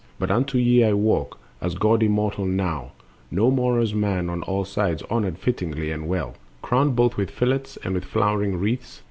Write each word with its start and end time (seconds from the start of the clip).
But 0.17 0.31
unto 0.31 0.57
ye 0.57 0.83
I 0.83 0.93
walk 0.93 1.37
As 1.61 1.75
god 1.75 2.01
immortal 2.01 2.47
now, 2.47 2.93
no 3.29 3.51
more 3.51 3.77
as 3.79 3.93
man, 3.93 4.31
On 4.31 4.41
all 4.41 4.65
sides 4.65 5.03
honored 5.11 5.37
fittingly 5.37 5.91
and 5.91 6.07
well, 6.07 6.33
Crowned 6.63 6.95
both 6.95 7.17
with 7.17 7.29
fillets 7.29 7.77
and 7.83 7.93
with 7.93 8.05
flowering 8.05 8.57
wreaths. 8.57 8.99